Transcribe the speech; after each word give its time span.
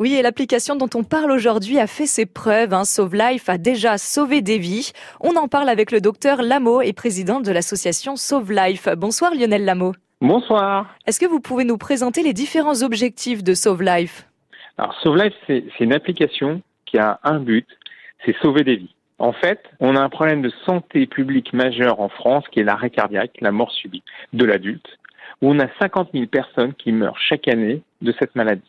Oui, 0.00 0.14
et 0.14 0.22
l'application 0.22 0.76
dont 0.76 0.88
on 0.94 1.04
parle 1.04 1.30
aujourd'hui 1.30 1.78
a 1.78 1.86
fait 1.86 2.06
ses 2.06 2.24
preuves. 2.24 2.72
Hein. 2.72 2.84
Sauve 2.84 3.14
Life 3.14 3.50
a 3.50 3.58
déjà 3.58 3.98
sauvé 3.98 4.40
des 4.40 4.56
vies. 4.56 4.92
On 5.20 5.36
en 5.36 5.46
parle 5.46 5.68
avec 5.68 5.92
le 5.92 6.00
docteur 6.00 6.40
Lameau 6.40 6.80
et 6.80 6.94
président 6.94 7.40
de 7.40 7.52
l'association 7.52 8.16
Sauve 8.16 8.50
Life. 8.50 8.88
Bonsoir 8.96 9.34
Lionel 9.34 9.66
Lameau. 9.66 9.92
Bonsoir. 10.22 10.86
Est-ce 11.06 11.20
que 11.20 11.26
vous 11.26 11.40
pouvez 11.40 11.64
nous 11.64 11.76
présenter 11.76 12.22
les 12.22 12.32
différents 12.32 12.82
objectifs 12.82 13.44
de 13.44 13.52
Sauve 13.52 13.82
Life? 13.82 14.26
Alors 14.78 14.98
Sauve 15.02 15.18
Life, 15.18 15.34
c'est 15.46 15.64
une 15.80 15.92
application 15.92 16.62
qui 16.86 16.96
a 16.96 17.20
un 17.22 17.38
but, 17.38 17.68
c'est 18.24 18.34
sauver 18.40 18.64
des 18.64 18.76
vies. 18.76 18.94
En 19.18 19.34
fait, 19.34 19.60
on 19.80 19.96
a 19.96 20.00
un 20.00 20.08
problème 20.08 20.40
de 20.40 20.50
santé 20.64 21.06
publique 21.06 21.52
majeur 21.52 22.00
en 22.00 22.08
France 22.08 22.44
qui 22.50 22.60
est 22.60 22.64
l'arrêt 22.64 22.88
cardiaque, 22.88 23.36
la 23.42 23.52
mort 23.52 23.70
subite 23.70 24.04
de 24.32 24.46
l'adulte, 24.46 24.98
où 25.42 25.50
on 25.50 25.58
a 25.58 25.66
50 25.78 26.12
000 26.14 26.24
personnes 26.24 26.72
qui 26.72 26.90
meurent 26.90 27.18
chaque 27.18 27.48
année 27.48 27.82
de 28.00 28.14
cette 28.18 28.34
maladie. 28.34 28.62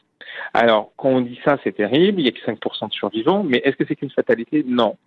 Alors, 0.53 0.91
quand 0.97 1.09
on 1.09 1.21
dit 1.21 1.39
ça, 1.45 1.57
c'est 1.63 1.75
terrible, 1.75 2.19
il 2.19 2.23
n'y 2.23 2.29
a 2.29 2.31
que 2.31 2.39
5% 2.39 2.89
de 2.89 2.93
survivants, 2.93 3.43
mais 3.43 3.61
est-ce 3.63 3.75
que 3.75 3.85
c'est 3.87 3.95
qu'une 3.95 4.11
fatalité? 4.11 4.63
Non. 4.67 4.97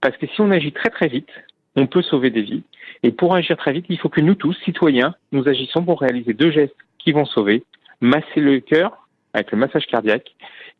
Parce 0.00 0.16
que 0.16 0.26
si 0.26 0.40
on 0.40 0.50
agit 0.50 0.72
très 0.72 0.90
très 0.90 1.08
vite, 1.08 1.30
on 1.76 1.86
peut 1.86 2.02
sauver 2.02 2.30
des 2.30 2.42
vies. 2.42 2.62
Et 3.02 3.12
pour 3.12 3.34
agir 3.34 3.56
très 3.56 3.72
vite, 3.72 3.86
il 3.88 3.98
faut 3.98 4.08
que 4.08 4.20
nous 4.20 4.34
tous, 4.34 4.56
citoyens, 4.64 5.14
nous 5.32 5.48
agissons 5.48 5.84
pour 5.84 6.00
réaliser 6.00 6.34
deux 6.34 6.50
gestes 6.50 6.76
qui 6.98 7.12
vont 7.12 7.24
sauver, 7.24 7.64
masser 8.00 8.40
le 8.40 8.60
cœur 8.60 9.06
avec 9.34 9.50
le 9.50 9.58
massage 9.58 9.86
cardiaque 9.86 10.34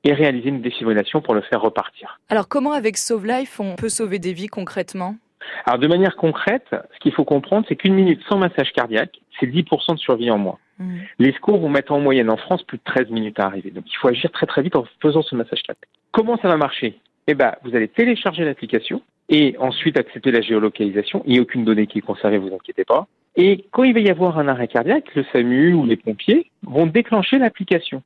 et 0.05 0.13
réaliser 0.13 0.49
une 0.49 0.61
défibrillation 0.61 1.21
pour 1.21 1.35
le 1.35 1.41
faire 1.43 1.61
repartir. 1.61 2.21
Alors 2.29 2.49
comment 2.49 2.73
avec 2.73 2.99
Sauve 2.99 3.27
Life 3.27 3.61
on 3.61 3.77
peut 3.77 3.89
sauver 3.89 4.19
des 4.19 4.33
vies 4.33 4.49
concrètement? 4.49 5.17
Alors 5.67 5.79
de 5.79 5.87
manière 5.87 6.17
concrète, 6.17 6.67
ce 6.71 6.99
qu'il 7.01 7.13
faut 7.13 7.25
comprendre, 7.25 7.67
c'est 7.69 7.77
qu'une 7.77 7.95
minute 7.95 8.21
sans 8.29 8.39
massage 8.39 8.73
cardiaque, 8.73 9.21
c'est 9.39 9.47
10% 9.47 9.95
de 9.95 9.99
survie 9.99 10.31
en 10.31 10.39
moins. 10.39 10.59
Mmh. 10.79 10.99
Les 11.19 11.33
secours 11.33 11.59
vont 11.59 11.69
mettre 11.69 11.93
en 11.93 12.01
moyenne 12.01 12.31
en 12.31 12.37
France 12.37 12.63
plus 12.63 12.79
de 12.79 12.83
13 12.85 13.11
minutes 13.11 13.39
à 13.39 13.45
arriver. 13.45 13.71
Donc 13.71 13.85
il 13.87 13.97
faut 13.97 14.09
agir 14.09 14.31
très 14.31 14.47
très 14.47 14.63
vite 14.63 14.77
en 14.77 14.85
faisant 15.01 15.23
ce 15.23 15.35
massage 15.35 15.63
cardiaque. 15.63 15.89
Comment 16.11 16.39
ça 16.39 16.49
va 16.49 16.57
marcher? 16.57 16.99
Eh 17.27 17.35
ben, 17.35 17.55
vous 17.63 17.75
allez 17.77 17.89
télécharger 17.89 18.45
l'application 18.45 19.03
et 19.29 19.57
ensuite 19.59 19.97
accepter 19.97 20.31
la 20.31 20.41
géolocalisation. 20.41 21.23
Il 21.27 21.33
n'y 21.33 21.39
a 21.39 21.43
aucune 21.43 21.65
donnée 21.65 21.87
qui 21.87 21.99
est 21.99 22.03
conservée, 22.03 22.39
vous 22.39 22.55
inquiétez 22.55 22.85
pas. 22.85 23.07
Et 23.37 23.65
quand 23.71 23.85
il 23.85 23.95
va 23.95 24.01
y 24.01 24.11
avoir 24.11 24.39
un 24.39 24.49
arrêt 24.49 24.69
cardiaque, 24.69 25.15
le 25.15 25.25
SAMU 25.33 25.73
ou 25.73 25.87
les 25.87 25.97
pompiers 25.97 26.51
vont 26.65 26.87
déclencher 26.87 27.39
l'application. 27.39 28.03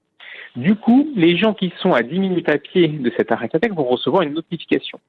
Du 0.55 0.77
coup, 0.77 1.09
les 1.17 1.37
gens 1.37 1.53
qui 1.53 1.73
sont 1.78 1.93
à 1.93 2.03
10 2.03 2.19
minutes 2.19 2.48
à 2.48 2.59
pied 2.59 2.89
de 2.89 3.12
cet 3.17 3.33
arrêt 3.33 3.48
cardiaque 3.48 3.75
vont 3.75 3.84
recevoir 3.84 4.23
une 4.23 4.34
notification. 4.34 5.00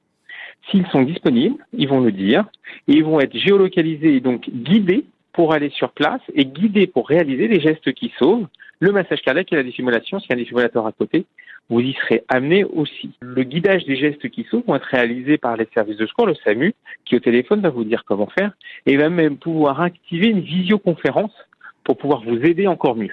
S'ils 0.70 0.86
sont 0.88 1.02
disponibles, 1.02 1.64
ils 1.72 1.88
vont 1.88 2.00
le 2.00 2.12
dire, 2.12 2.44
et 2.88 2.92
ils 2.92 3.04
vont 3.04 3.20
être 3.20 3.36
géolocalisés 3.36 4.16
et 4.16 4.20
donc 4.20 4.48
guidés 4.50 5.04
pour 5.32 5.52
aller 5.52 5.70
sur 5.70 5.92
place 5.92 6.20
et 6.34 6.44
guidés 6.44 6.86
pour 6.86 7.08
réaliser 7.08 7.48
les 7.48 7.60
gestes 7.60 7.92
qui 7.92 8.12
sauvent, 8.18 8.46
le 8.80 8.92
massage 8.92 9.22
cardiaque 9.22 9.52
et 9.52 9.56
la 9.56 9.62
dissimulation, 9.62 10.20
s'il 10.20 10.30
y 10.30 10.32
a 10.32 10.36
un 10.36 10.38
défibrillateur 10.38 10.86
à 10.86 10.92
côté, 10.92 11.26
vous 11.68 11.80
y 11.80 11.92
serez 11.94 12.24
amené 12.28 12.64
aussi. 12.64 13.10
Le 13.20 13.42
guidage 13.42 13.84
des 13.84 13.96
gestes 13.96 14.28
qui 14.30 14.46
sauvent 14.50 14.62
vont 14.66 14.76
être 14.76 14.88
réalisés 14.90 15.38
par 15.38 15.56
les 15.56 15.68
services 15.74 15.96
de 15.96 16.06
secours, 16.06 16.26
le 16.26 16.34
SAMU, 16.34 16.74
qui 17.04 17.16
au 17.16 17.20
téléphone 17.20 17.60
va 17.60 17.70
vous 17.70 17.84
dire 17.84 18.04
comment 18.04 18.28
faire, 18.28 18.52
et 18.86 18.96
va 18.96 19.10
même 19.10 19.36
pouvoir 19.36 19.80
activer 19.80 20.28
une 20.28 20.40
visioconférence 20.40 21.34
pour 21.84 21.96
pouvoir 21.96 22.22
vous 22.22 22.38
aider 22.42 22.66
encore 22.66 22.96
mieux. 22.96 23.12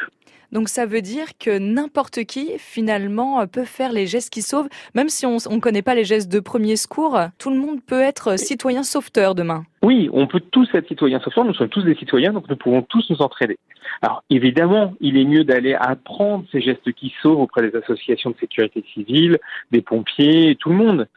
Donc 0.51 0.69
ça 0.69 0.85
veut 0.85 1.01
dire 1.01 1.37
que 1.39 1.57
n'importe 1.57 2.23
qui, 2.25 2.51
finalement, 2.57 3.45
peut 3.47 3.65
faire 3.65 3.91
les 3.91 4.07
gestes 4.07 4.31
qui 4.31 4.41
sauvent, 4.41 4.69
même 4.93 5.09
si 5.09 5.25
on 5.25 5.35
ne 5.35 5.59
connaît 5.59 5.81
pas 5.81 5.95
les 5.95 6.05
gestes 6.05 6.31
de 6.31 6.39
premier 6.39 6.75
secours, 6.75 7.19
tout 7.37 7.49
le 7.49 7.57
monde 7.57 7.79
peut 7.85 8.01
être 8.01 8.37
citoyen 8.37 8.83
sauveteur 8.83 9.35
demain. 9.35 9.65
Oui, 9.81 10.09
on 10.13 10.27
peut 10.27 10.39
tous 10.39 10.67
être 10.73 10.87
citoyen 10.87 11.19
sauveteur, 11.19 11.45
nous 11.45 11.53
sommes 11.53 11.69
tous 11.69 11.83
des 11.83 11.95
citoyens, 11.95 12.33
donc 12.33 12.49
nous 12.49 12.55
pouvons 12.55 12.81
tous 12.81 13.07
nous 13.09 13.21
entraider. 13.21 13.57
Alors 14.01 14.23
évidemment, 14.29 14.93
il 14.99 15.17
est 15.17 15.25
mieux 15.25 15.43
d'aller 15.43 15.73
apprendre 15.73 16.45
ces 16.51 16.61
gestes 16.61 16.91
qui 16.93 17.13
sauvent 17.21 17.39
auprès 17.39 17.69
des 17.69 17.77
associations 17.77 18.31
de 18.31 18.37
sécurité 18.37 18.83
civile, 18.93 19.37
des 19.71 19.81
pompiers, 19.81 20.55
tout 20.59 20.69
le 20.69 20.75
monde. 20.75 21.07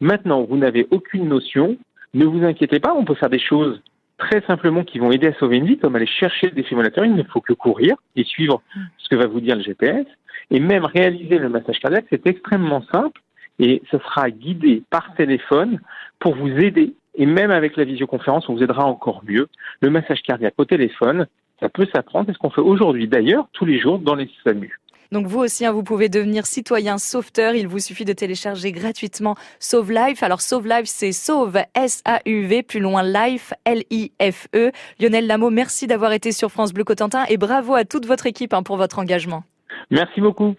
Maintenant, 0.00 0.44
vous 0.44 0.56
n'avez 0.56 0.86
aucune 0.90 1.28
notion, 1.28 1.76
ne 2.14 2.24
vous 2.24 2.44
inquiétez 2.44 2.80
pas, 2.80 2.94
on 2.94 3.04
peut 3.04 3.14
faire 3.14 3.30
des 3.30 3.38
choses 3.38 3.80
très 4.18 4.40
simplement 4.42 4.84
qui 4.84 4.98
vont 4.98 5.10
aider 5.10 5.28
à 5.28 5.34
sauver 5.34 5.56
une 5.56 5.66
vie, 5.66 5.78
comme 5.78 5.96
aller 5.96 6.06
chercher 6.06 6.48
le 6.48 6.52
défibrillateur, 6.52 7.04
il 7.04 7.14
ne 7.14 7.22
faut 7.22 7.40
que 7.40 7.52
courir 7.52 7.96
et 8.14 8.24
suivre 8.24 8.62
mm. 8.74 8.80
ce 8.98 9.08
que 9.08 9.16
va 9.16 9.26
vous 9.26 9.40
dire 9.40 9.56
le 9.56 9.62
GPS. 9.62 10.06
Et 10.50 10.60
même 10.60 10.84
réaliser 10.84 11.38
le 11.38 11.48
massage 11.48 11.78
cardiaque, 11.80 12.06
c'est 12.10 12.26
extrêmement 12.26 12.82
simple 12.92 13.20
et 13.58 13.82
ce 13.90 13.98
sera 13.98 14.30
guidé 14.30 14.82
par 14.90 15.14
téléphone 15.14 15.80
pour 16.18 16.34
vous 16.34 16.48
aider. 16.48 16.94
Et 17.14 17.26
même 17.26 17.50
avec 17.50 17.76
la 17.76 17.84
visioconférence, 17.84 18.48
on 18.48 18.54
vous 18.54 18.62
aidera 18.62 18.84
encore 18.84 19.22
mieux. 19.26 19.48
Le 19.80 19.90
massage 19.90 20.22
cardiaque 20.22 20.54
au 20.58 20.64
téléphone, 20.64 21.26
ça 21.60 21.68
peut 21.68 21.86
s'apprendre. 21.92 22.26
C'est 22.26 22.34
ce 22.34 22.38
qu'on 22.38 22.50
fait 22.50 22.60
aujourd'hui 22.60 23.08
d'ailleurs 23.08 23.48
tous 23.52 23.64
les 23.64 23.78
jours 23.78 23.98
dans 23.98 24.14
les 24.14 24.30
SAMU. 24.44 24.78
Donc 25.12 25.26
vous 25.26 25.40
aussi, 25.40 25.64
hein, 25.64 25.72
vous 25.72 25.82
pouvez 25.82 26.08
devenir 26.08 26.46
citoyen 26.46 26.98
sauveteur. 26.98 27.54
Il 27.54 27.68
vous 27.68 27.78
suffit 27.78 28.04
de 28.04 28.12
télécharger 28.12 28.72
gratuitement 28.72 29.34
Sauve 29.58 29.92
Life. 29.92 30.22
Alors 30.22 30.40
Sauve 30.40 30.66
Life, 30.68 30.86
c'est 30.86 31.12
Sauve 31.12 31.58
S-A-U-V, 31.74 32.62
plus 32.62 32.80
loin 32.80 33.02
Life, 33.02 33.52
L-I-F-E. 33.64 34.70
Lionel 35.00 35.26
Lameau, 35.26 35.50
merci 35.50 35.86
d'avoir 35.86 36.12
été 36.12 36.32
sur 36.32 36.50
France 36.50 36.72
Bleu 36.72 36.84
Cotentin 36.84 37.24
et 37.28 37.36
bravo 37.36 37.74
à 37.74 37.84
toute 37.84 38.06
votre 38.06 38.26
équipe 38.26 38.54
hein, 38.54 38.62
pour 38.62 38.76
votre 38.76 38.98
engagement. 38.98 39.42
Merci 39.90 40.20
beaucoup. 40.20 40.54